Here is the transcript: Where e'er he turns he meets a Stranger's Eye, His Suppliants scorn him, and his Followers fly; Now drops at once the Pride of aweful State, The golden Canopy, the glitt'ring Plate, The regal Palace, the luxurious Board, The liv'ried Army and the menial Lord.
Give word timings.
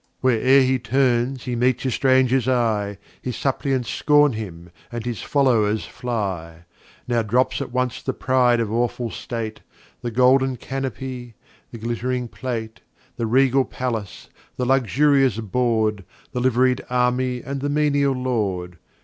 Where 0.21 0.35
e'er 0.39 0.63
he 0.63 0.79
turns 0.79 1.43
he 1.43 1.55
meets 1.55 1.85
a 1.85 1.91
Stranger's 1.91 2.47
Eye, 2.47 2.97
His 3.21 3.35
Suppliants 3.35 3.87
scorn 3.91 4.33
him, 4.33 4.71
and 4.91 5.05
his 5.05 5.21
Followers 5.21 5.85
fly; 5.85 6.65
Now 7.07 7.21
drops 7.21 7.61
at 7.61 7.71
once 7.71 8.01
the 8.01 8.11
Pride 8.15 8.59
of 8.59 8.69
aweful 8.69 9.11
State, 9.11 9.61
The 10.01 10.09
golden 10.09 10.57
Canopy, 10.57 11.35
the 11.69 11.77
glitt'ring 11.77 12.29
Plate, 12.29 12.81
The 13.17 13.27
regal 13.27 13.63
Palace, 13.63 14.27
the 14.57 14.65
luxurious 14.65 15.37
Board, 15.37 16.03
The 16.31 16.39
liv'ried 16.41 16.81
Army 16.89 17.43
and 17.43 17.61
the 17.61 17.69
menial 17.69 18.15
Lord. 18.15 18.79